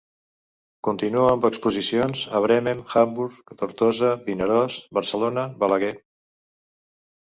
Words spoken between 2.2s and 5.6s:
a Bremen, Hamburg, Tortosa, Vinaròs, Barcelona,